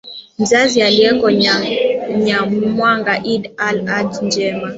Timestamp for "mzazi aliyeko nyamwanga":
0.39-3.13